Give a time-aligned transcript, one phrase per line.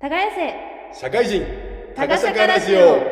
[0.00, 1.00] 耕せ。
[1.00, 1.44] 社会人。
[1.96, 3.02] タガシャカラジオ。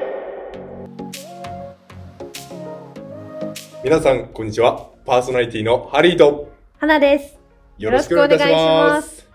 [3.82, 4.90] 皆さんこんにちは。
[5.04, 6.48] パーソナリティのハリーと。
[6.78, 7.36] 花です。
[7.78, 9.28] よろしくお願いします。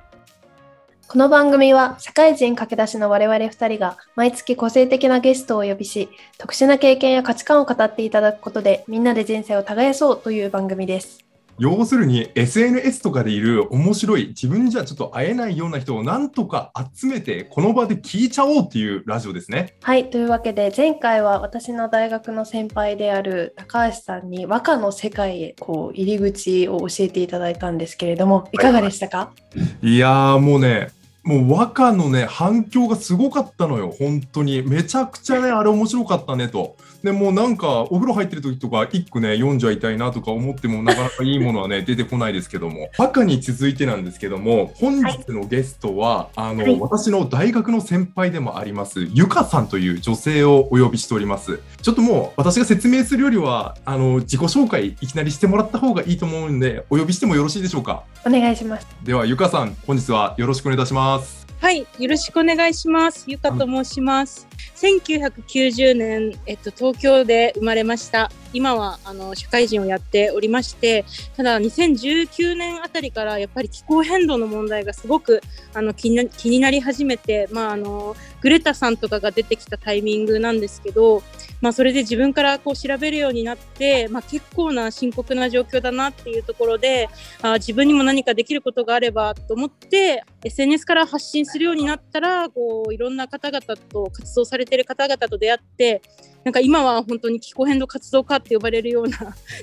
[1.10, 6.08] この番組は社会人駆け出しの我々2人が毎月個性的なゲストをお呼びし
[6.38, 11.26] 特殊な経験や価値観を語っていただくことでみんなで人生を耕そうという番組です
[11.60, 19.76] 要するに SNS とかでいる面白い自分じゃちょっと会えないような人をなんとか集めてこの場で聞いちゃおうっていうラジオですね。
[19.82, 30.90] はいというわけで前回は私の大学の先輩である高橋さんに和歌の世界へこう入り口を教えていただいたんですけれどもいかがでしたか、はいはい、いやーもうね
[31.24, 34.64] もう和歌のね反響がすごかったのよ本当に。
[34.64, 42.90] めちゃくちゃねあれ面白かったねとでもうなんかお風呂入ってる時とか一句ね読んじゃいたいなとか思ってもなかなかいいものはね 出てこないですけども。
[42.98, 51.60] 和歌に続いてなんですけども本日のゲストは、はい、あの、はい、私の大学の先輩でもありますゆかさんという女性をお呼びしております。
[51.82, 58.04] ちょっともう私が説明するよりはあの自己紹介いきなりしてもらった方がいいと思うんでお呼びしてもよろしいでしょうか？
[58.26, 58.88] お願いします。
[59.04, 63.26] ではゆかさん本日はよろしくお願いいたしますはい、よろしくお願いします。
[63.28, 64.48] ゆかと申します。
[64.78, 68.32] 1990年、えっと、東京で生まれました。
[68.52, 71.06] 今はあの社会人をやっておりまして、
[71.38, 75.44] ただ2019年あたりからやっぱり気候変動の問題がすごく
[75.76, 81.22] あの気に気になり始めて、まあ、あのグレタさんとかが出てきたタイミングなんですけど、
[81.62, 87.08] まあ、それで自分からこう調べるようになって、まあ、結構な深刻な状況だなっていうところで
[87.42, 96.02] あ自分にも何かできることがあればと思って SNS から発信するようになったらこういろんな方々と活動されてる方々と出会って
[96.44, 99.18] なんか今は本当に気候変動活動家って呼ばれるような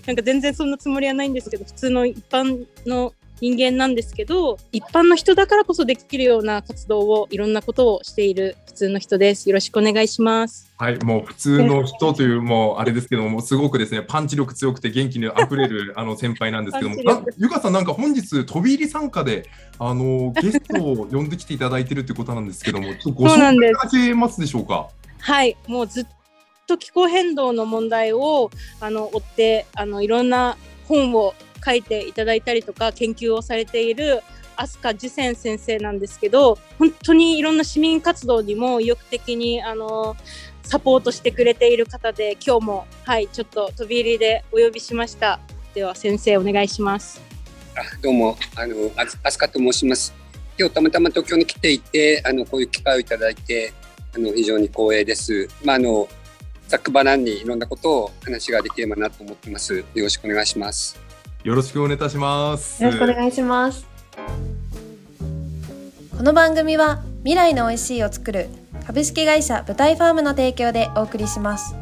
[0.07, 9.49] なんか全然そんなつもりはないんですけど普通の一般の人間なんですけど一般の人だからこそできるような活動をいろんなことをしている普通の人です。
[9.49, 10.73] よろしくお願いします。
[10.77, 16.97] はいもう普通の人というもうあれですけどもすごくですねパンチ力強くて元気にあふれる あの先輩なんですけども。
[17.37, 24.89] ゆかさんなんか本日飛び入り参加であの ゲストを呼んできていただいてるということなんですけどもちょっとご紹介いただけますでしょうか？
[25.21, 26.07] はいもうずっ
[26.69, 28.51] と気候変動の問題を
[28.81, 30.57] あの追ってあのいろんな
[30.87, 31.35] 本を
[31.69, 34.23] 書いていただいたりとか研究をされている
[34.57, 40.17] 飛鳥次仙先生なんですけど本当にいろんな市民活動にも意欲的にあの
[40.63, 45.41] サポートしてくれている方で今日もはいちょっと飛び入りでお呼びしました。
[45.75, 47.21] では先生お願いします。
[47.77, 48.37] あどうも。
[48.57, 50.13] あの飛鳥と申します。
[50.59, 53.73] 今日たまたま東京に来ていてあのこういう機会をいただいて
[54.15, 55.49] あの非常に光栄です。
[55.65, 56.09] まああの
[56.67, 59.77] ざっくばらんにいろんなことを話ができればなと思ってます。
[59.77, 61.08] よろしくお願いします。
[61.49, 62.85] よろしくお願いいたします。
[62.85, 63.87] よろしくお願いします。
[66.15, 68.51] この番組は未来の美味しいを作る
[68.87, 71.75] 株式会社舞台ファームの提供でお送りします。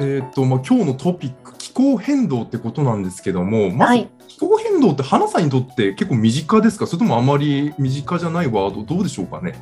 [0.00, 6.86] えっ、とまあ今日のトピック気候変動ってことなんですけども、まず気候変動って花さんにとって結構身近ですか？
[6.86, 8.82] それともあまり身近じゃないワード？
[8.82, 9.52] どうでしょうかね？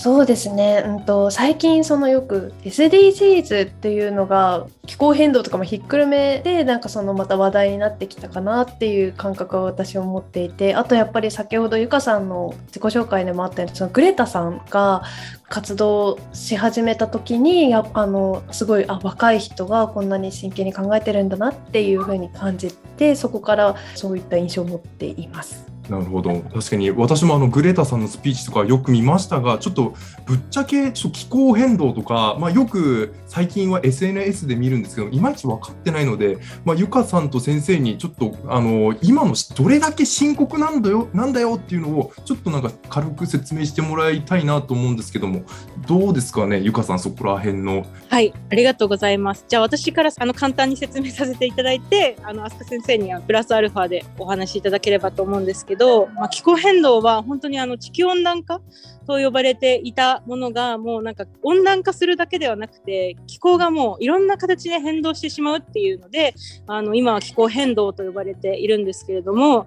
[0.00, 15.02] そうですね、うんと、最近そのよく SDGs っていうのが気候変動とかもひっくるめでなんかそのまた話題になってきたかなっていう感覚は私は持っていてあとやっぱり先ほどゆかさんの自己紹介でもあったようにそのグレタさんが
[15.48, 25.67] 活動し始めた時にやあのすごいあ若い人がこんなに真剣に考えてるんだなっていうふうに感じてそこからそういった印象を持っています。
[25.88, 29.94] なるほど確かに私もあのグレータさんのスピーチとかよく見ましたがちょっと
[30.26, 45.42] ぶっちゃけちょっと気候変動とか、まあ、よく最近は SNS で見るんですけどいまいち分かってないので、まあ、ゆかさんと先生にちょっとあの今のどれだけ深刻なんだよなんだよっていうのをちょっとなんか軽く説明してもらいたいなと思うんですけども
[45.86, 47.86] どうですかねゆかさんそこら辺の。
[48.08, 55.77] はいありがとうございますじゃあ私からあの簡単に説明させていただいてあの飛鳥先生にはプラスアルファでお話しいただければと思うんですけど、
[56.14, 58.60] まあ、気候変動は本当にあの地球温暖化
[59.06, 66.34] と呼ばれていたものがもうなんか温暖化するだけではなくて気候がもういろんな形で変動してしまうっていうので
[66.66, 69.66] あの今は気候変動と呼ばれているんですけれども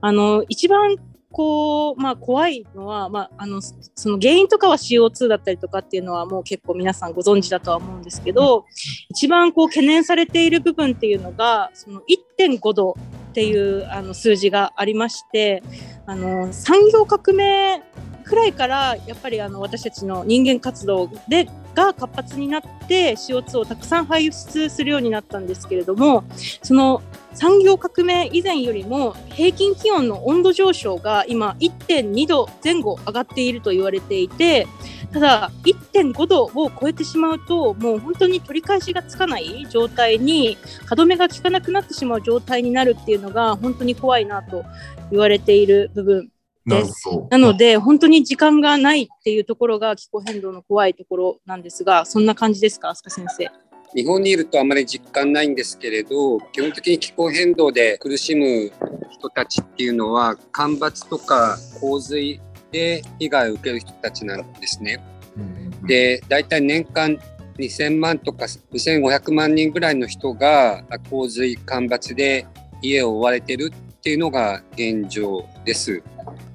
[0.00, 0.96] あの一番
[1.30, 8.64] こう、まあ、怖いのは、まあ、あのその原因とかは CO2 だったりとかっていうのはもう結構皆さんご存知だとは思うんですけど
[9.10, 12.00] 一番こう懸念されている部分っていうのがその
[12.38, 12.96] 1.5度
[13.38, 15.62] っていうあの数字がありまして
[16.06, 17.84] あの産業革命
[18.28, 26.24] くらいからやっぱりあの私たちの人間活動でが活発になって CO2 をたくさん排出するようになったんですけれども
[26.62, 27.02] その
[27.34, 34.66] 産業革命以前よりも平均気温の温度上昇が今1.2度前後上がっていると言われていて
[35.12, 44.64] ただ1.5度を超えてしまうともう本当に取り返しがつかない状態に歯止めが効かなくなってしまう状態になるっていうのが本当に怖いなと
[45.10, 46.28] 言われている部分。
[46.68, 47.04] です。
[47.30, 53.68] なので本当に時間がないっていうところが気候変動の怖いところなんですがそんな感じですか飛鳥先生。
[53.94, 58.70] 日本にいるとあまり実感ないんですけれど基本的に気候変動で苦しむ
[59.10, 65.02] 人たちっていうのは干ばつとか洪水で被害を受ける人たちなんですね。
[65.86, 67.18] で大体年間
[67.58, 72.46] 2000万とか2500万人ぐらいの人が洪水干ばつで
[72.82, 76.02] 家を追われてるっていうのが現状です。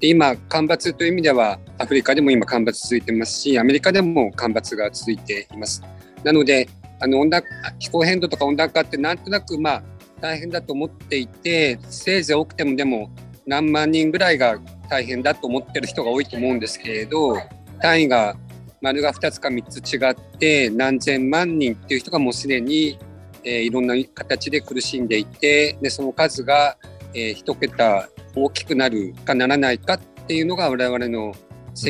[0.04, 5.82] で今干ばつという意味ではアフリカでも今干ばつ続いてますしアメリカでも干ばつが続いています。
[6.26, 6.68] なので
[7.00, 7.44] あの温暖
[7.80, 9.84] 気候変動とか温暖化ってなんとなくまあ
[10.20, 13.12] 大変だと思っていてせいぜい多くてもでも
[13.48, 14.60] 何万人ぐらいが
[14.90, 17.38] 大変だと思ってる人が多いと思うんですけれど
[17.80, 18.36] 単位が
[18.82, 23.00] 丸が2つか3つ違って何千万人っていう人がもうすでに、
[23.46, 26.76] えー、いろんな形で苦しんでいてでその数が、
[27.14, 31.34] えー、1桁大きくなるかならないかっていうのが我々の、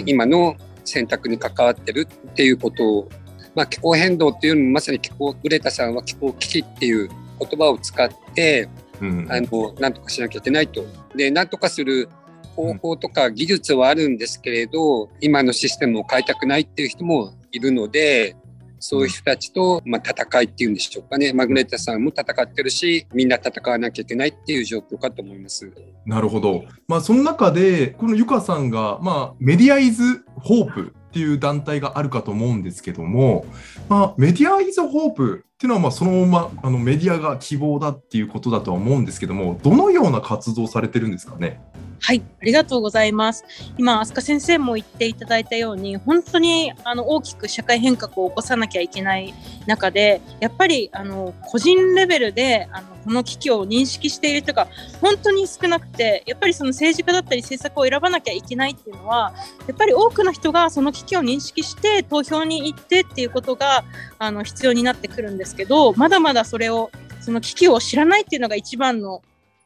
[0.05, 0.55] 今の
[0.85, 3.09] 選択に関わってるっていうこと
[3.55, 7.09] まあ、気候変動っていうのもまさに気候グレタさんは気候危機っていう
[7.39, 8.69] 言葉を使って、
[9.01, 10.85] うん、あのなんとかしなきゃいけないと。
[11.15, 12.09] でなんとかする
[12.55, 18.35] 方法とか技術はあるんですけれど、今のシステムを変えたくないっていう人もいるので
[18.85, 25.71] そういう人たちと、まあ、戦いっていうんでしょうかね、マグネタさんも戦ってるしみんな戦わなきゃいけないっていう状況かと思います。
[26.05, 33.45] なるほど、まあ、その中でこのゆかさんが、まあ、メディアイズ・ホープっていう団体があるかと思うんですけども、
[33.87, 41.61] まあ、メディアイズ・ホープっていうのはまあそのままあのメディアが希望だっていうことだとは思うんですけどもどのような活動されてるんですかね？
[42.01, 43.45] はい、ありがとうございます。
[43.77, 49.33] 今、飛鳥先生も言っていただいたように、本当にあの大きく社会変革を起こさなきゃいけない
[49.67, 54.67] 中で、やっぱりあの個人レベルであのこの危機を認識している人が
[55.01, 59.33] 本当に少なくて、やっぱりその政治家だったり政策を選ばなきゃいけないっていうのは、
[59.67, 63.83] やっぱり多くの人がその危機を認識して投票に行ってっていうことが
[64.19, 66.91] あの必要になってくるんですけど、まだまだそれを
[67.21, 69.21] その危機を知らないっていうのが一番の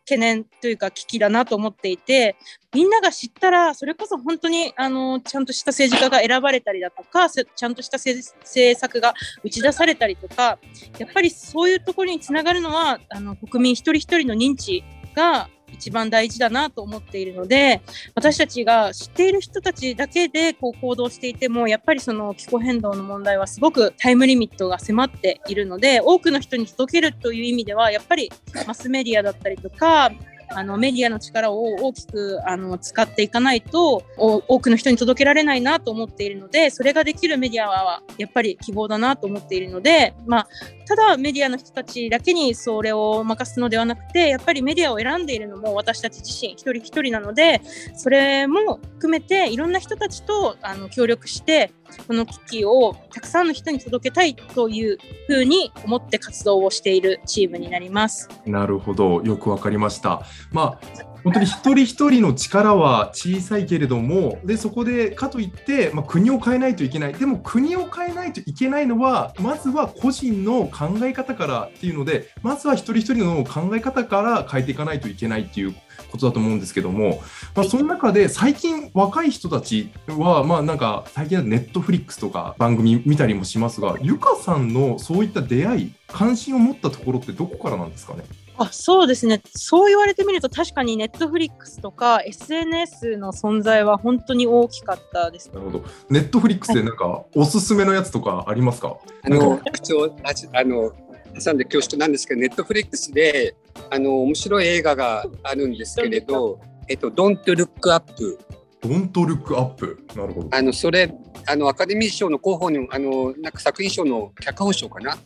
[0.07, 2.37] 懸念というか危機だなと思っていて
[2.73, 9.13] みんなが知ったらそれこそ本当にあのちゃんとした政治家が選ばれたりだとかちゃんとした政策が
[9.43, 10.59] 打ち出されたりとか
[10.97, 14.83] やっぱりそういうところにつながるのはあの国民一人一人の認知
[15.13, 17.81] が一番大事だなと思っているので
[18.15, 28.31] 私たちが知っている人たちだけでこう行動していてもやっぱりその気候変動の問題はすごくタイムリミットが迫っているので多くの人に届けるという意味ではやっぱり
[28.65, 30.11] マスメディアだったりとか
[30.49, 40.47] あのメディアの力を大きくあの使っていかないと多くの人に届けられないなと思っているのでそれができるメディアはやっぱり希望だなと思っているので、まあ、
[40.87, 47.61] ただメディアの人たちだけにそれを任すのではなくてやっぱりメディアを選んでいるのも私たち自身一人一人なので
[47.95, 51.71] それも含めていろんな人たちとあの協力して
[52.05, 54.97] この危機をたくさんの人に届けたいという
[55.27, 58.29] ふうに思って活動をしているチームになります。
[58.45, 60.21] なるほど、よくわかりました。
[60.51, 75.75] まあ本当に一人一人の力は小さいけれどもでそこでかといって、まあ、国を変えないといけないでも国を変えないといけないのはまずは個人の考え方からっていうのでまずは一人一人の考え方から変えていかないといけないっていう
[76.11, 77.21] ことだと思うんですけども、
[77.55, 88.23] まあ、その中で最近若い人たちはまあなんか最近はネットフリックスとか番組見たりもしますがゆかさんのそういった出会い関心を持ったところってどこからなんですかね？
[88.59, 95.51] あそうですね、そう言われてみると、確かにネットフリックスとか SNS の恐在は本当に大きかったです。
[95.53, 95.85] なるほど。
[96.09, 98.97] ネットフリックスでなんか、おすすめのやつとかありますか？
[99.21, 100.91] あの、口をあの
[101.39, 103.55] 挟んで恐縮なんですけど、ネットフリックスで
[103.89, 108.39] あの面白い映画があるんですけれど、えっと、Don't Look Up。
[108.81, 110.03] Don't Look Up。
[110.15, 110.49] なるほど。
[110.51, 111.13] あの、それ、
[111.47, 115.17] あの、アカデミー賞の候補にも、あの、なんか作品賞の脚本賞かな？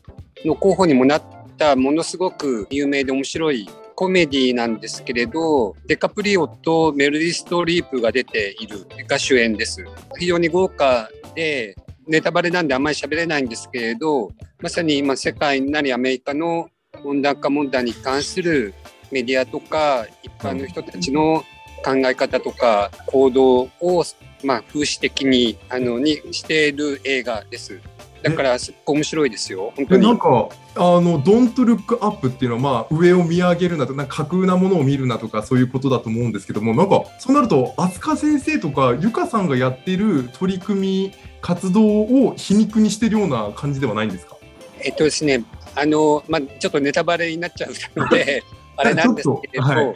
[0.46, 1.24] の候補にもなっ
[1.58, 9.86] た、ものすごく有名で面白いコメディなんですけれど、デカプリオとメルディ・ストリープが出ているが主演です。
[10.18, 11.76] 非常に豪華で、
[12.08, 16.68] ネタバレなんであんまり喋れないんですけれど、まさに今世界なりアメリカの
[17.04, 18.74] 温暖化問題に関する
[19.12, 21.44] メディアとか一般の人たちの
[21.84, 24.04] 考え方とか行動を
[24.44, 27.80] まあ、風刺的にあのにしている映画です。
[28.24, 29.72] だからすっごい面白いですよ。
[29.76, 44.38] 本当にでなんかあの「Don't Look Up」っていうのは、まあ、上を見上げるなとなんか架空なものを見るなとかそういうことだと思うんですけどもなんかそうなると飛鳥先生とかゆかさんがやってる取り組み活動を皮肉にしてるような感じではないんですか？
[44.84, 45.44] えっとですね、
[45.76, 48.44] あの、まあ、ちょっとネタバレになっちゃうので、
[48.78, 49.96] あれなんですけれど、はい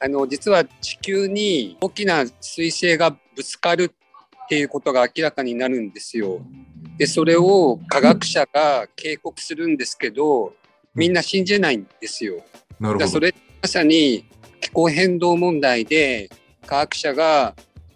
[0.00, 3.92] あの、実は地球に大きな彗星がぶつかる
[4.44, 6.40] っていうことが明らかになるんですよ。
[6.96, 10.54] で、それを科学者が警告するんですけど、
[10.94, 12.42] みんな信じないんですよ。
[12.78, 13.08] なるほど。
[13.08, 14.24] それまさに
[14.60, 16.30] 気候変動問題で
[16.66, 17.54] 科学者が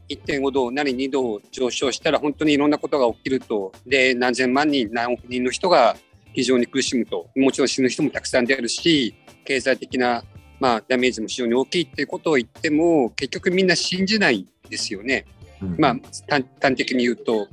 [0.08, 5.96] 1.5度なり2度上昇したら本当にいろんなことが起きるとで何千万人何億人の人が
[6.32, 10.24] 非常に苦しむともちろん死ぬ人もたくさん出るし経済的な、
[10.60, 15.26] まあ、ダメージも非常に大きいっていうことを言っても結局みんな信じないんですよね。
[15.60, 15.96] うんまあ、
[16.28, 17.48] 端端的に言うと。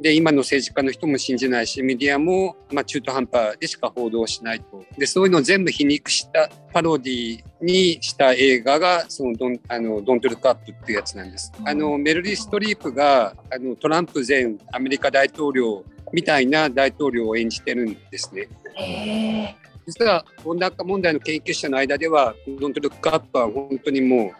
[0.00, 4.84] で、今の政治家の人も信じないし、メディアも、まあ、中途半端でしか報道しないと。
[4.98, 11.52] で、そういうのを全部皮肉したパロディにした映画が、そのドン、あの、ドントルクアップっていうやつなんです。
[11.64, 15.84] あの、メルリー・ストリープが、あの、トランプ前アメリカ大統領
[16.14, 18.48] みたいな大統領を演じてるんですね。
[18.76, 24.32] へー実は温暖化問題の研究者の間では、ドントルックアップは本当にも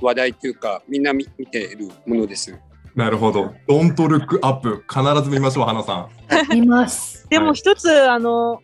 [0.00, 2.56] う話題というか、みんな見見ているものです。
[2.94, 3.52] なるほど。
[3.66, 6.08] Don't Look Up 必ず見ましょう、花さ
[6.52, 6.54] ん。
[6.54, 7.26] 見ます。
[7.28, 8.60] ではいも一つ、あの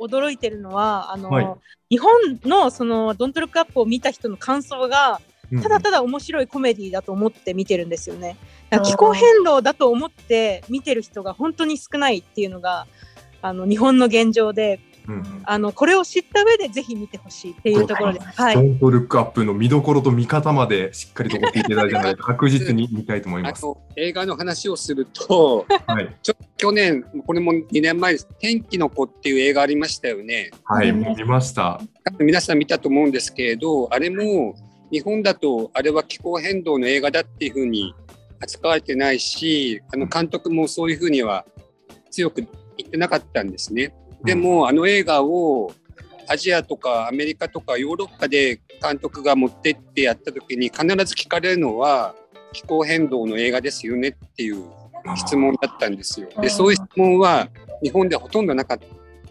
[0.00, 1.46] 驚いてるのはあの、はい
[1.88, 2.10] 日本
[2.44, 5.20] のそのドントルックアップを見た人の感想が
[5.52, 8.36] うんただただ面白いコメディだと思って見てるんですよね。
[8.84, 12.86] 気候変動だと思って見てる人が本当に少ないっていうのが
[13.42, 18.26] あの日本の現状でうんあのこれを知った上でぜひ見てほしいっていうところです。
[18.26, 18.56] はい。
[18.56, 23.60] Don't Look Up の見どころと見方までしっかりとご聞いていただいたので、確実に見たいと思います。
[23.60, 26.16] あと映画の話をするとはい。
[26.56, 31.80] 去年これも2年前です「天気の子」っていう映画ありましたよねはい、うん見ました。
[32.18, 34.56] 皆さん見たと思うんですけれどあれも
[34.90, 37.94] 日本だとあれは気候変動の映画だっていうふうに
[38.40, 41.44] 扱われてないしあの監督もそういうふうには
[42.10, 43.94] 強く言ってなかったんですね。
[44.24, 45.72] でもあの映画を
[46.28, 52.14] アジアとかアメリカとかヨーロッパで監督が持ってってやった時に必ず聞かれるのは
[52.52, 54.64] 気候変動の映画ですよねっていう
[55.16, 56.28] 質問だったんですよ。
[56.40, 57.48] でそういう質問は
[57.82, 58.78] 日本ではほとんどなかっ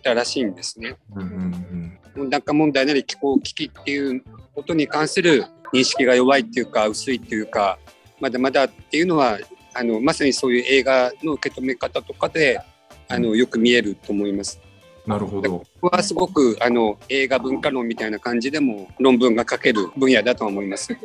[0.02, 0.96] たらしいんですね。
[2.18, 5.44] 温暖化問題なり気候危機っていうことに関する
[5.74, 7.78] 認識が弱いっていうか薄いっていうか
[8.20, 9.40] まだまだっていうのは
[9.74, 12.62] あのまさにそういう映画の受け止め方とかで
[13.08, 14.60] あのよく見えると思います。
[15.06, 15.60] うんなるほど。
[15.60, 20.98] ここはすごくあの映画文化論みたいな感じでも論文が書ける分野だと思います。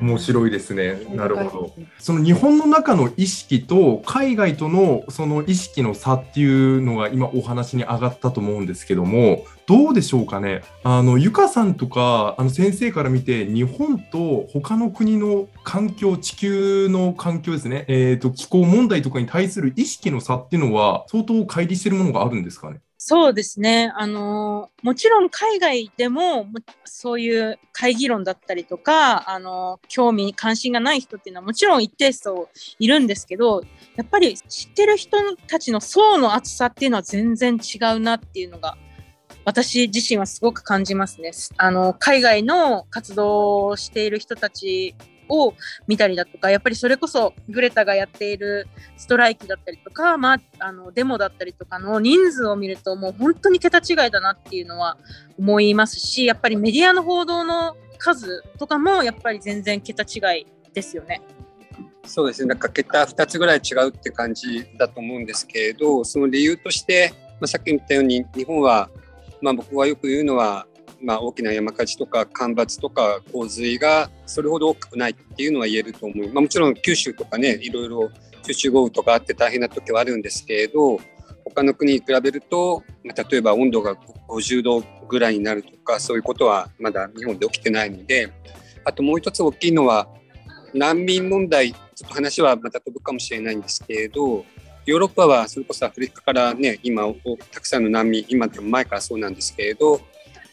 [0.00, 1.02] 面白いですね。
[1.14, 1.74] なるほど。
[1.98, 10.62] その日本の中の意識と海外とのその意識の差っていうのが今お話に上がったと思うんですけども、どうでしょうかね？
[10.82, 17.84] あのゆかさんとかあの先生から見て日本と他の国の環境、地球の環境ですね。
[17.88, 22.80] えっ、と気候問題とかに対する意識の差っていうのは相当乖離してるものがあるんですかね？
[23.04, 23.92] そうですね。
[23.96, 26.46] あのもちろん海外でも
[26.84, 32.30] そういう会議論だったりとか、あの興味関心がない人っていうのはもちろん一定数
[32.78, 33.64] いるんですけど、
[33.96, 35.18] やっぱり知ってる人
[35.48, 38.78] たちの層の厚さっていうのは全然違うなっていうのが
[39.44, 41.32] 私自身はすごく感じますね。
[41.56, 44.94] あの海外の活動をしている人たち
[45.32, 45.54] を
[45.86, 54.98] 見たりだとか、やっぱりそれこそグレタがやっているストライキだったりとか、まあ、あのデモだったりとかの人数を見るともう本当に桁違いだなっていうのは
[55.38, 61.22] 思いますし、やっぱりメディアの報道の数とかもやっぱり全然桁違いですよね。
[62.04, 68.90] そうですね、なんか桁2つぐらい違うって感じだと思うんですけれど、その理由として、まあ、さっき言ったように、日本は、
[69.40, 70.66] まあ、僕がよく言うのは、
[71.02, 76.26] まあ、大きな山火事とか干ばつとか洪水がそれほど大きくないっていうのは言えると思う。
[76.32, 78.10] まあ、もちろん九州とかね、いろいろ
[78.46, 81.00] 集中豪雨とかあって大変な時はあるんですけれど、
[81.44, 83.94] 他の国に比べると、例えば温度が
[84.28, 88.32] 50度ぐらいになるとか、そういうことはまだ日本で起きてないので、
[88.84, 90.08] あともう一つ大きいのは、
[90.74, 94.44] 難民問題、ちょっと話はまた飛ぶかもしれないんですけれど、
[94.84, 97.04] ヨーロッパはそれこそアフリカからね、今、
[97.52, 100.00] たくさんの難民、今でも前からそうなんですけれど、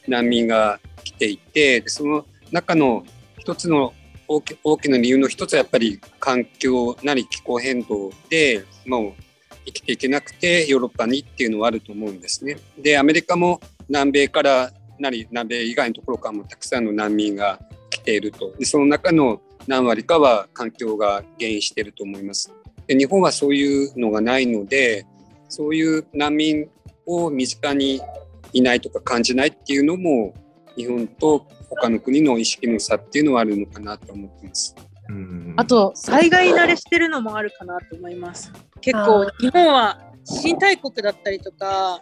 [0.10, 3.04] 難民が来ていて、その中の
[3.38, 3.94] 一つの
[4.28, 9.14] 大き大きな理由の一つはやっぱり環境なり気候変動で、もう
[9.66, 12.58] 生きていけなくてヨーロッパにっていうのはあると思うんですね。
[12.78, 18.54] で、アメリカも南米からなり、南米以外のところからもたくさんの難民が来ていると。
[18.58, 22.52] で、その中の何割かは環境が原因していると思います。
[22.90, 25.06] で日本はそういうのがないので
[25.48, 26.68] そういう難民
[27.06, 28.02] を身近に
[28.54, 30.34] いないとか感じないっていうのも
[30.76, 34.76] 日本と他の国の意識の差っていうのはあるのかなと思ってます。
[35.10, 38.52] うんあと災害慣れしてるのもあるかなと思います。
[38.80, 42.00] 結構あ日本は新大国だったりとか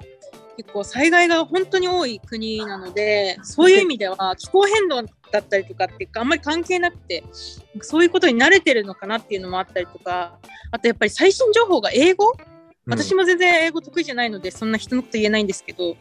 [0.58, 7.24] 結構災害が本当に多い国なのでそういう意味では気候変動だったりとかっていうかあんまり関係なくて
[7.82, 10.38] そういうことに慣れてるのかなっていうのもあったりとか
[10.72, 12.34] あとやっぱり最新情報が英語？
[12.90, 15.96] 私も全然英語得意じゃないのでそんな人のこと言えないんですけど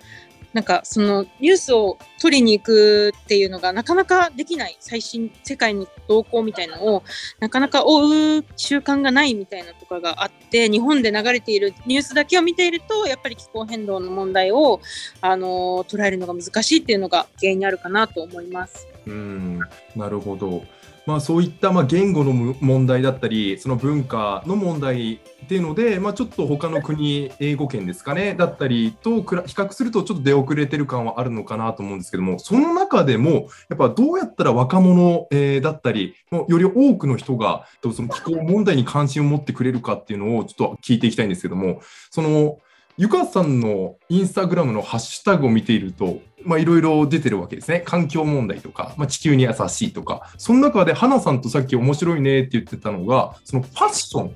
[0.56, 7.02] なんかそのニュースを取りに行くっていうのがなかなかできない最新世界の動向みたいなのを
[7.40, 14.80] なかなか追う習慣がないみたいなとかがあって日本で流れているニュースだけを見ているとやっぱり気候変動の問題を
[15.20, 18.88] あの捉えるのが難しいっていうのが原因にあるかなと思います。
[19.06, 19.60] うん
[19.94, 20.64] なるほど。
[21.06, 42.58] まあ、そういったまあ言語の問題だったり、その文化の問題っていうので、まあ、ちょっと他の国、英語圏ですかね、だったりと比較すると、ちょっと出遅れてる感はあるのかなと思うんですけども、その中でも、やっぱどうやったら若者、えーだったり、より多くの人がその気候問題に関心を持ってくれるかっていうのをちょっと聞いていきたいんですけども、その
[42.98, 47.82] ゆかさんのインスタグラムのハッシュタグを見ていると、まあ、いろいろ出てるわけですね。
[47.84, 50.30] 環境問題とか、まあ、地球に優しいとか。
[50.38, 54.34] その中で、花さんとさっき面白いねって言ってたのが、そのファッション。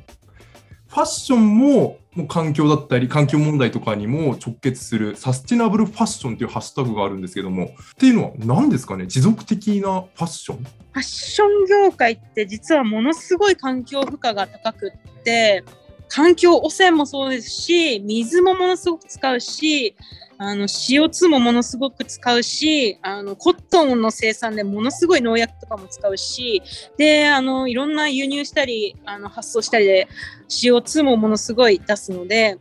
[0.89, 9.07] ファッションももう環境だったり、環境問題とかにも直結するサスティナブルファッションっていうハッシュタグがあるんですけども、っていうのは何ですかね？
[9.07, 10.65] 持続的なファッション？
[10.65, 15.65] ファッション業界って実はものすごい環境負荷が高くって
[16.11, 19.97] 環境汚染もそうですし水もものすごく使うし
[20.39, 26.63] あの CO2 もものすごく使うしあのコットンの生産でものすごい農薬とかも使うし
[26.97, 30.09] であのいろんな輸入したりあの発送したりで
[30.49, 32.59] CO2 もものすごい出すので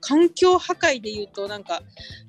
[0.00, 1.82] 環境破壊でいうとなんか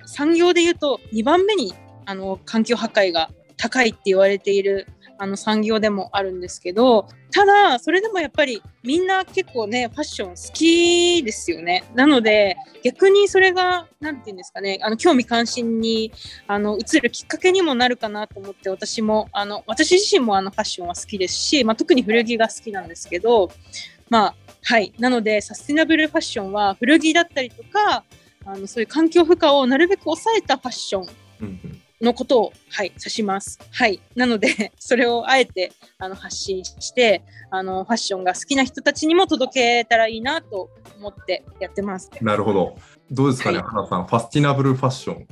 [0.06, 11.84] 産業でいうと2番目にあの環境破壊が高いって言われているあの産業でもあるんですけどただそれでもやっぱりみんな結構ねファッション好きですよね。
[11.94, 16.12] なので逆にそれが何て言うんですかねあの興味関心に
[16.48, 23.50] あの移るきっかけにもなるかなと思って私もあの私自身もあのファッションは好きですし、まあ、特に古着が好きなんですけど
[24.10, 24.36] まあ
[24.68, 24.94] はい。
[24.98, 28.04] なのでサステナブルファッションは古着だったりとか
[28.46, 33.60] あのそういう環境負荷をなるべく抑えたファッションのことを、はい、指します。
[33.72, 34.02] はい。
[34.16, 42.12] なので、 それをあえてあの発信してあの、ファッションが好きな人たちにも届けたらいいなと思ってやってます。
[42.22, 42.78] なるほど。
[43.12, 44.06] どうですかね、はい花さん。
[44.06, 45.28] ファスティナブルファッション。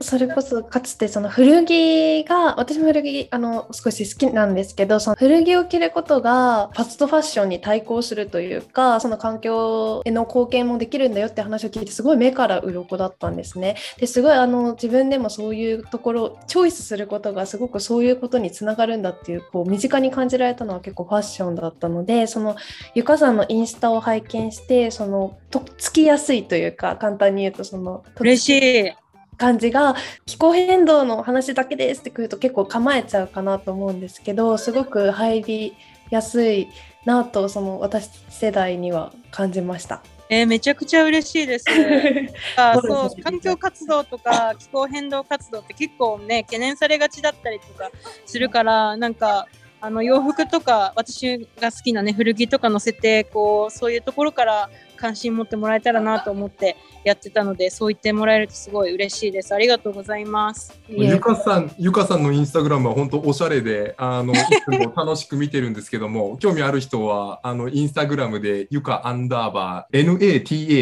[0.00, 13.76] それこそかつてその古着が私も古着あの少し好きなんですけどその古着を着ることがファストファッションに対抗するというかその環境への貢献もできるんだよって話を聞いてすごい目から鱗だったんですね。
[13.98, 22.56] ですごいあの自分でもそういうところチョイスすることがすごくそういうことにつながるんだっていうこう身近に感じられたのは結構ファッションだったのでその
[22.94, 29.07] ゆかさんのインスタを拝見してそのとっつきやすいというか簡単に言うとその嬉しい。
[29.38, 29.94] 感じが
[30.26, 35.76] 気候変動の話だけですってくると結構構えちゃうかなと思うんですけどすごく入り
[36.10, 36.68] やすい
[37.04, 40.02] なとその私世代には感じました。
[40.30, 41.64] えーめちゃくちゃ嬉しいです。
[42.56, 47.90] あそう環境活動とか気候変動活動って結構ね懸念されがちだったりとか
[48.26, 49.46] するからなんか
[49.80, 59.54] あの洋服とか私が好きなね古着とか載せてこうそういうところから関心持ってもらえたらなと思ってやってたのでそう言ってもらえるとすごい嬉しいです。
[59.54, 60.78] ありがとうございます。
[60.88, 70.18] ゆかさん、ゆかさんのインスタグラムは本当おしゃれで、 あの、いつも楽しく見てるんですけども、興味ある人は、あの、インスタグラムで、ゆかアンダーバー、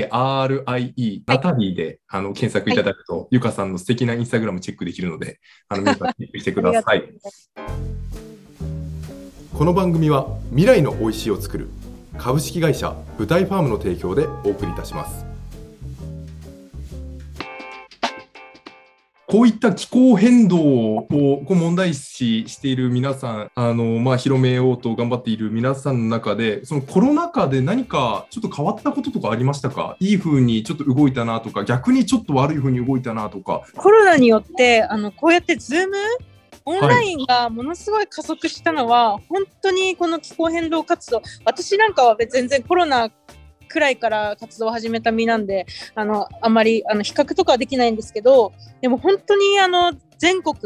[0.09, 7.05] NATARIE、ナタリーで、あの、検索いただくと、ゆかさんの素敵なインスタグラムチェックできるので、あの、 皆さんチェックしてください。
[9.53, 11.69] この番組は、未来の美味しいを作る、
[12.19, 15.25] 株式会社舞台ファームの提供でお送りいたします。
[19.29, 20.57] こういった気候変動
[20.97, 29.97] をこう問題視している皆さん、あのまあ、広めようと頑張っている皆さんの中で、そのコロナ禍で何かちょっと変わったこととかありましたか？
[29.99, 33.63] いい風にちょっと動いたなとか、逆にちょっと悪い風に動いたなとか。
[33.77, 35.97] コロナによってあのこうやってズーム
[36.67, 43.09] オンラインがものすごい加速したのは、本当にこの気候変動活動私なんかは全然コロナ
[43.69, 50.57] くらいから活動を始めた身なんであのあんまりあの比較とかはできないんですけどでも本当にあの全国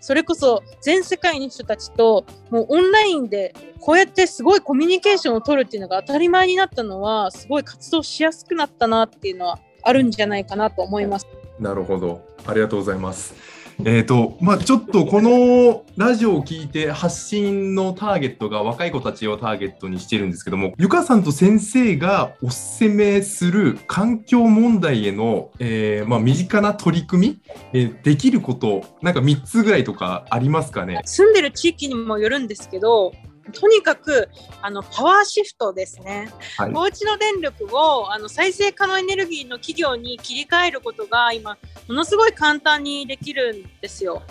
[0.00, 11.26] それこそ全世界の人たちともうオンラインでこうやってすごいコミュニケーションを取るっていうのが当たり前になったのはすごい活動しやすくなったなっていうのはあるんじゃないかなと思います。
[11.60, 12.20] なるほど。
[12.46, 13.55] ありがとうございます。
[13.80, 27.40] えーとまあ、ちょっとこのラジオを聞いて発信のターゲットが若い子たちをターゲットにしてるんですけどもゆかさんと先生がおすすめする環境問題への、えーまあ、身近な取り組み、
[27.74, 31.02] えー、できることなんか3つぐらいとかありますかね？
[31.04, 33.12] 住んでる地域にもよるんですけど
[33.52, 34.28] とにかく
[34.62, 41.56] あのパワーシフトですね、はい、お家の電力をあの再生可能エネルギーの企業に切り替えることが今
[41.88, 44.22] ものすごい簡単にできるんですよ。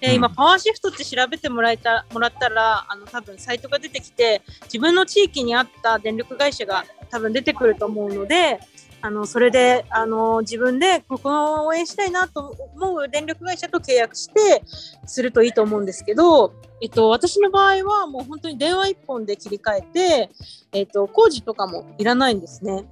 [0.00, 8.60] で今、パワーシフトって調べてもらえたもらったらあの多分サイトが出てきて自分の地域に合った電力会社が多分出てくると思うので
[9.04, 14.64] あのそれであの自分でここを応援したいなと思う電力会社と契約して
[15.04, 20.30] するといいと思うんですけど、えっと、私の場合はもう本当に電話1本で切り替えて、
[20.72, 22.86] えっと、工事とかもいらないんですね。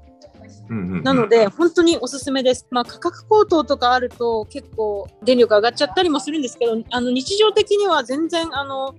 [1.03, 2.67] なので本当におすすめです。
[2.71, 8.95] まあ、価格高騰とかあると結構電力上がっちゃったりもするんですけどあの日常的には全然あの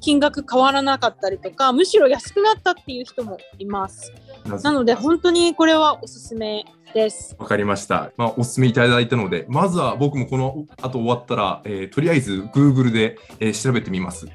[0.00, 4.12] 金額変わらなかったりとかむしろ安くなったっていう人もいます。
[4.62, 7.34] なので本当にこれはおすすめです。
[7.38, 8.12] わかりました。
[8.16, 14.28] まあ、お勧めいただいたので、まずは僕もこの後終わったら、えー、とりあえず Google で、えー、調べてみます。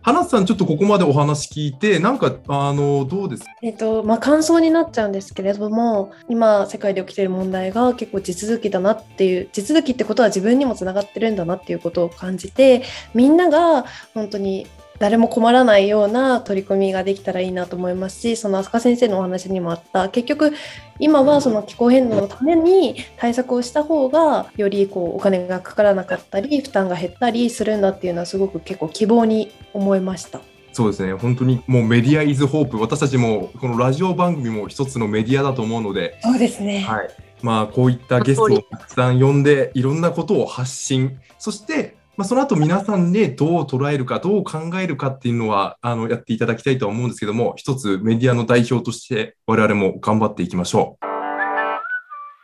[0.00, 3.44] 花さん、ちょっとここまでお話聞いて、なんか、あの、どうです？
[3.60, 12.82] えっ、と、まあ、感想になっちゃうんですけれども、今、世界で起きている問題が結構地続きだなっていう、地続きってことは自分にもつながってるんだなっていうことを感じて、
[13.14, 13.84] みんなが
[14.14, 14.66] 本当に
[15.00, 20.10] 誰も困らないような取り組みができたらいいなと思いますしその飛鳥先生のお話にもあった。
[20.10, 20.52] 結局
[20.98, 30.42] 今はその気候変動のために対策をした方がよりこうお金がかからなかったり負担が減ったりするんだっていうのはすごく結構希望に思いました。
[30.72, 31.14] そうですね。
[31.14, 37.08] 本当にもうメディアイズホープ私たちもこのラジオ番組も一つのメディアだと思うのでそうですね、はい。
[37.42, 41.18] まあ、こういったゲストをたくさん呼んでいろんなことを発信。
[41.38, 51.06] そしてまあ、その後皆さんでどう捉えるか、どう考えるかっていうのは、あの、やっていただきたいとは思うんですけども、一つメディアの代表として我々も頑張っていきましょう。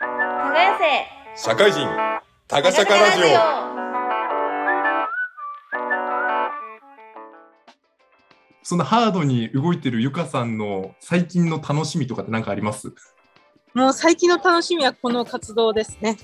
[0.01, 0.79] 耕
[1.37, 1.87] せ社会人、
[2.49, 3.27] タガシャカラジオ。
[8.63, 12.95] そんなハードに動いてるゆかさんの最近の楽しみとかって何かあります
[13.75, 16.17] もう最近の楽しみはこの活動ですね。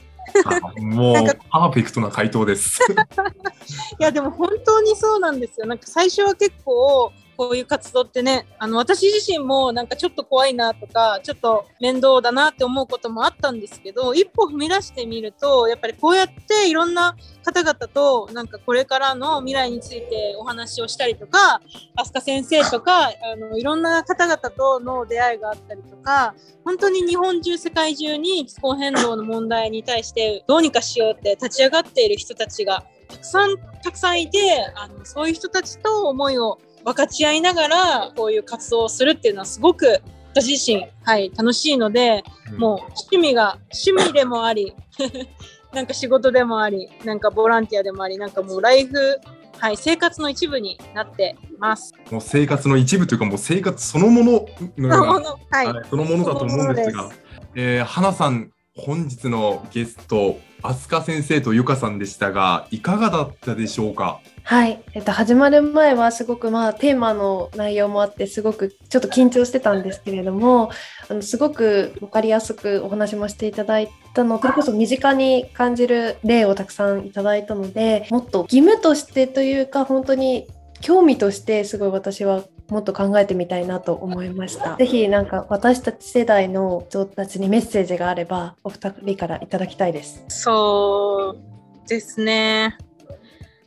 [0.80, 2.80] もうパーフェクトな回答です。
[3.98, 5.66] いやでも本当にそうなんですよ。
[5.66, 21.60] なんか最初は結構こういう活動ってねあの私自身もなんかちょっと怖いなとかちょっと面倒だなって思うこともあったんですけど一歩踏み出してみるとやっぱりこうやっていろんな方々となんかこれからの未来についてお話をしたりとか
[21.96, 34.38] 飛鳥先生とかあのいろんな方々との出会いがあったりとか本当に日本中世界中に気候変動の問題に対してどうにかしようって立ち上がっている人たちがたくさんたくさんいて
[34.76, 40.00] あのそういう人たちと思いを分かち合いながらこういう活動をするっていうのはすごく
[40.32, 44.74] 私自身、はい、楽しいので、うん、もう趣味が趣味でもあり
[45.72, 49.20] なんか仕事でもありなんかボランティアでもありなんかもうライフ
[49.58, 51.94] はい、生活の一部になってます。
[52.10, 57.20] もう生活の一部というか、もう生活そのもののような、はい、そのものだと思うんですが、す。
[57.54, 64.20] えー、花さん、本日のゲスト、飛鳥先生とゆかさんでしたが、いかがだったでしょうか？
[64.44, 70.70] はい、えっと、始まる前はすごくまあテーマの内容もあってすごくちょっと緊張してたんですけれども
[71.08, 80.48] あのすごく分かりやすくお話もしていただいたのそれこそ身近に感じる例をたくさんいただいたのでもっと義務としてというか本当に
[80.80, 84.76] 興味としてすごい私はもっと考えてみたいなと思いました。
[84.76, 90.24] ぜひなんか私たち世代の人たちにメッセージがあればお二人からいただきたいです。
[90.28, 91.36] そ
[91.84, 92.76] うですね。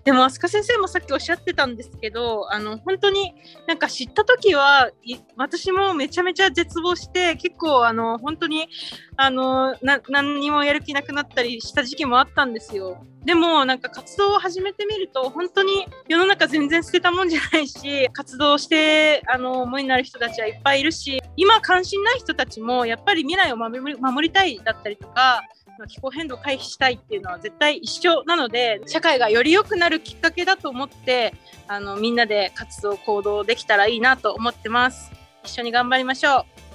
[0.06, 3.34] でも飛鳥先生もさっきおっしゃってたんですけどあの本当に
[3.68, 4.92] なんか知った時は
[5.36, 8.70] 私もめちゃめちゃ絶望して結構あの本当に
[9.18, 9.76] あの
[10.08, 13.04] 何にもやる気なくなったりした時期もあったんですよ。
[13.24, 25.42] でもなんか活動を始めてみると本当に世の中全然捨てたもんじゃないし活動してあの思いになる人たちはいっぱいいるし今関心ない人たちもやっぱり未来を守りたいだったりとか
[25.88, 31.34] 気候変動回避したいっていうのは絶対一緒なので社会がより良くなるきっかけだと思って
[31.68, 35.12] あのみんなで活動行動できたらいいなと思ってます。
[35.44, 36.34] 一緒に頑張りましょう。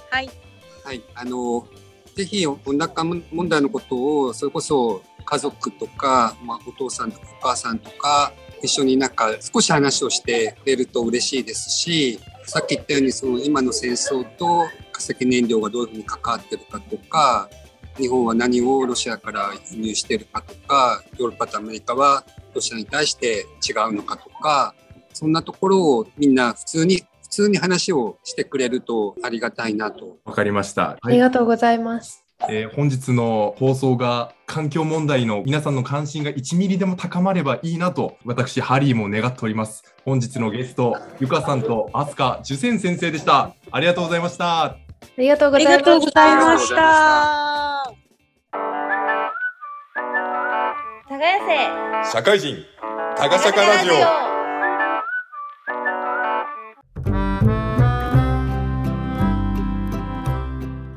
[0.09, 0.29] はい。
[0.83, 1.67] はい、あの
[2.15, 17.49] ぜひ温暖化問題のことをそれこそ家族とか、まあ、お父さんとかお母さんとか一緒になんか少し話をしてくれると嬉しいですしさっき言ったようにその今の戦争と化石燃料がどういうふうに関わってるかとか
[17.97, 22.23] 日本は何をロシアから輸入しているかとかヨーロッパとアメリカは
[22.53, 24.73] ロシアに対して違うのかとか
[25.13, 30.17] そんなところをみんな普通に普通に話をしてくれるとありがたいなと。
[30.25, 30.97] わかりました。
[31.01, 32.25] ありがとうございます。
[32.49, 44.77] えー本日の放送が環境問題の皆さんの関心が1ミリでも高まればいいなと私ハリーも願っております本日のゲストゆかさんとアスカジュセン先生でしたありがとうございましたあ
[45.17, 47.70] りがとうごありざいました。
[51.21, 52.55] 耕せ社会人
[53.15, 53.93] タガシャカラジオ。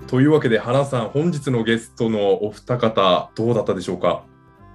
[0.06, 4.24] というわけで花さん本日のゲストのお二方どうだったでしょうか？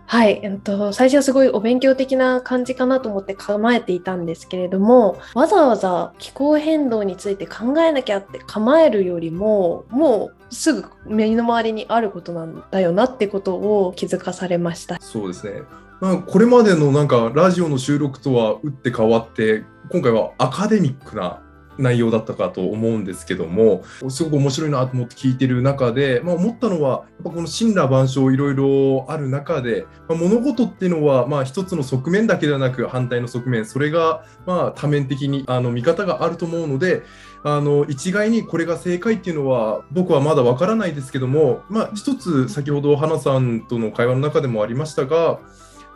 [0.06, 15.00] はい、えっと、最初はすごいお勉強的な感じかなと思って構えていたんですけれどもわざわざ気候変動について考えなきゃって構えるよりももうすぐ目の周りにあることなんだよなってことを気づかされました。
[15.00, 15.62] そうですね
[16.02, 21.42] まあ、これまでのなんかラジオの収録とは打って変わって今回はアカデミックな
[21.80, 37.04] 内容だったかと思うんですけどもすごく面白いなと思って聞いてる中で、まあ、思ったのはやっぱこの神羅万象いろいろある中で、まあ、物事っていうのはまあ一つの側面だけではなく反対の側面それがまあ多面的にあの見方があると思うので
[37.44, 45.40] あの一概にこれが正解っていうのは僕はまだわからないですけども、まあ、一つ先ほど花さんとの会話の中でもありましたが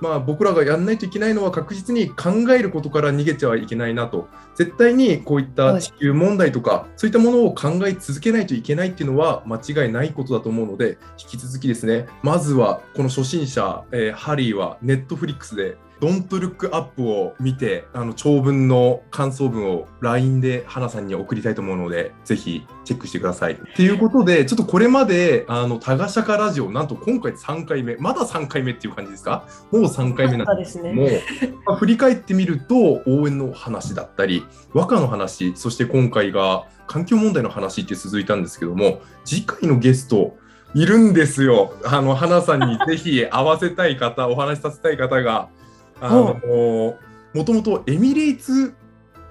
[0.04, 4.28] まあ、僕らがやらないといけないのは確実に考えることから逃げてはいけないなと。
[4.56, 23.56] 絶対にこういった地球問題とかそういったものを考え続けないといけないっていうのは間違いないことだと思うので引き続きですねまずはこの初心者、えーハリーはネットフリックスで「Don't Look Up」を見てあの長文の感想文を LINE で花さんに送りたいと思うのでぜひチェックしてください。
[23.76, 27.96] ということでちょっとこれまであのタガシャカラジオなんと今回3回目。
[27.98, 29.46] まだ3回目っていう感じですか？
[29.72, 30.82] もう3回目なんです。
[30.82, 31.08] けども、
[31.66, 40.36] まあ振り返ってみると応援の話だったり和歌の話そして今回が環境問題の話って続いたんですけども次回のゲスト
[40.76, 41.74] いるんですよ。
[41.86, 45.50] あの花さんにぜひ会わせたい方お話しさせたい方が
[46.04, 46.98] あの
[47.34, 48.76] もともとエミレーツ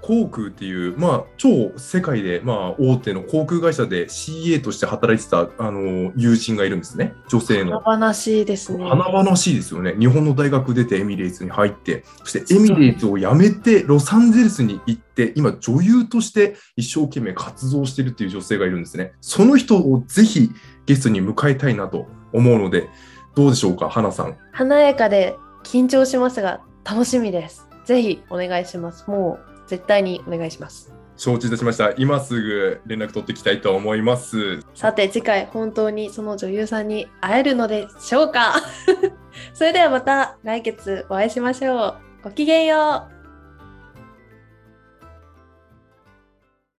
[0.01, 7.79] 航空っていう、まあ、超世界で、まあ、大手の航空会社で CA として働いてたあの友人がいるんですね女性の。
[7.81, 8.85] 華々しいですね。
[8.85, 9.95] 華々しいですよね。
[9.99, 19.13] 日本の大学出てエミレーツに入って、そしてエミレーツを辞めてロサンゼルスに行って、今女優として一生懸命活動してるっていう女性がいるんですね。
[19.21, 20.51] その人をぜひ
[20.87, 22.89] ゲストに迎えたいなと思うので、
[23.37, 24.37] どうでしょうか、花さん。
[24.51, 27.69] 華やかで緊張しますが楽しみです。
[27.85, 29.09] ぜひお願いします。
[29.09, 30.93] もう絶対にお願いします。
[31.17, 31.93] 承知いたしました。
[31.99, 34.61] 今すぐ連絡取っていきたいと思います。
[34.75, 38.55] さて次回本当にその女優さんに会えるのでしょうか？
[39.55, 41.95] それではまた来月お会いしましょう。
[42.25, 43.12] ごきげんよう。